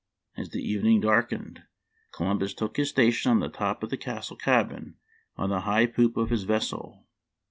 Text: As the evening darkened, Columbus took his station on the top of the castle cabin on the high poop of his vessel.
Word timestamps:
As 0.35 0.49
the 0.49 0.63
evening 0.67 0.99
darkened, 1.01 1.61
Columbus 2.11 2.55
took 2.55 2.75
his 2.77 2.89
station 2.89 3.29
on 3.29 3.39
the 3.39 3.49
top 3.49 3.83
of 3.83 3.91
the 3.91 3.97
castle 3.97 4.35
cabin 4.35 4.95
on 5.35 5.51
the 5.51 5.61
high 5.61 5.85
poop 5.85 6.17
of 6.17 6.31
his 6.31 6.41
vessel. 6.41 7.05